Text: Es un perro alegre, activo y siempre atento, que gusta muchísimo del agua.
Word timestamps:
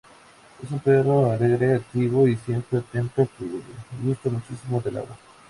Es 0.63 0.71
un 0.71 0.79
perro 0.79 1.31
alegre, 1.31 1.75
activo 1.75 2.27
y 2.27 2.35
siempre 2.35 2.79
atento, 2.79 3.29
que 3.37 3.45
gusta 4.03 4.31
muchísimo 4.31 4.81
del 4.81 4.97
agua. 4.97 5.15